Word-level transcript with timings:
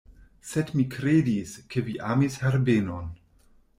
Sed 0.51 0.69
mi 0.77 0.85
kredis, 0.95 1.53
ke 1.75 1.85
vi 1.91 1.99
amis 2.15 2.39
Herbenon. 2.47 3.13